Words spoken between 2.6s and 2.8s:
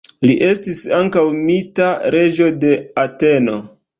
de